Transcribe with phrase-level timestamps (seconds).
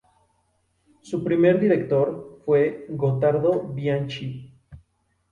[1.03, 4.51] Su primer director fue Gotardo Bianchi.